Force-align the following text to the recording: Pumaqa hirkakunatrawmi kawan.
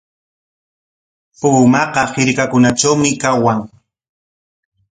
Pumaqa 1.39 2.01
hirkakunatrawmi 2.13 3.09
kawan. 3.21 3.59